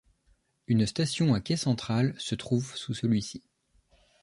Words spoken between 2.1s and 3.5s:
se trouve sous celui-ci.